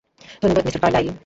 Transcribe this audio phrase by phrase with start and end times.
[0.41, 1.11] ধন্যবাদ, Mister Carlyle.